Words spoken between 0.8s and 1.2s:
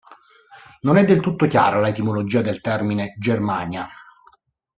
Non è del